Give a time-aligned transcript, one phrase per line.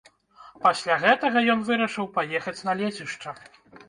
[0.63, 3.35] Пасля гэтага ён вырашыў паехаць на лецішча.